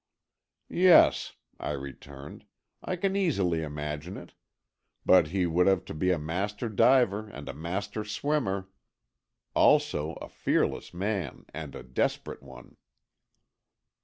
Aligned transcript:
"Yes," 0.71 1.33
I 1.59 1.73
returned, 1.73 2.45
"I 2.83 2.95
can 2.95 3.15
easily 3.15 3.61
imagine 3.61 4.17
it. 4.17 4.33
But 5.05 5.27
he 5.27 5.45
would 5.45 5.67
have 5.67 5.85
to 5.85 5.93
be 5.93 6.09
a 6.09 6.17
master 6.17 6.69
diver 6.69 7.27
and 7.27 7.47
a 7.47 7.53
master 7.53 8.03
swimmer. 8.03 8.67
Also, 9.53 10.13
a 10.13 10.27
fearless 10.27 10.91
man 10.91 11.45
and 11.53 11.75
a 11.75 11.83
desperate 11.83 12.41
one." 12.41 12.77